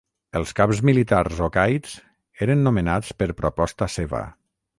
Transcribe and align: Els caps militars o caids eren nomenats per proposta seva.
Els 0.37 0.51
caps 0.59 0.79
militars 0.89 1.41
o 1.47 1.49
caids 1.57 1.93
eren 2.47 2.65
nomenats 2.69 3.13
per 3.21 3.29
proposta 3.45 3.91
seva. 3.99 4.25